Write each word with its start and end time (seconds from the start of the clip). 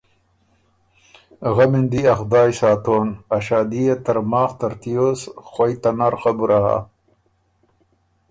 غمی 1.55 1.81
ن 1.83 1.85
دی 1.91 2.01
ا 2.11 2.13
خدایٛ 2.19 2.51
ساتون 2.59 3.07
ا 3.35 3.37
شادي 3.45 3.81
يې 3.85 3.95
ترماخ 4.05 4.51
ترتیوس 4.59 5.19
خوئ 5.51 5.73
ته 5.81 5.89
نرخبُره 5.99 6.59
هۀ۔ 6.65 6.77